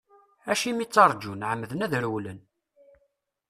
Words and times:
Acimi 0.51 0.85
ttarǧun, 0.87 1.45
ɛemmden 1.49 1.83
ad 1.85 1.93
rewlen. 2.03 2.39